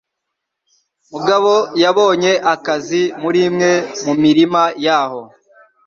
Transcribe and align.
Mugabo 1.11 1.53
yabonye 1.83 2.31
akazi 2.53 3.01
muri 3.21 3.39
imwe 3.47 3.71
mu 4.03 4.13
mirima 4.23 4.61
yaho. 4.85 5.21